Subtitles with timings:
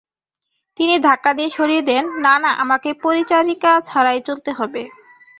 [0.77, 4.81] তিনি ধাক্কা দিয়ে সরিয়ে দেন—না, না, আমাকে পরিচারিকা ছাড়াই চলতে হবে।